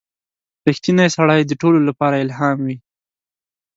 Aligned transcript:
•رښتینی 0.67 1.07
سړی 1.17 1.39
د 1.45 1.51
ټولو 1.61 1.79
لپاره 1.89 2.21
الهام 2.23 2.57
وي. 2.65 2.77